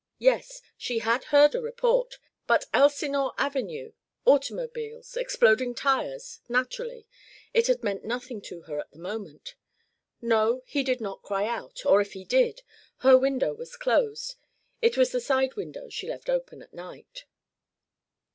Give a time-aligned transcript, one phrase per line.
[0.17, 2.17] Yes, she had heard a report,
[2.47, 3.91] but Elsinore Avenue
[4.25, 7.05] automobiles exploding tires naturally,
[7.53, 9.53] it had meant nothing to her at the moment.
[10.19, 12.63] No, he did not cry out or if he did
[13.05, 14.37] her window was closed;
[14.81, 17.25] it was the side window she left open at night.